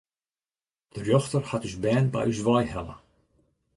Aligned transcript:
De 0.93 0.99
rjochter 1.03 1.43
hat 1.51 1.65
ús 1.67 1.77
bern 1.83 2.07
by 2.13 2.21
ús 2.31 2.39
wei 2.45 2.65
helle. 2.73 2.95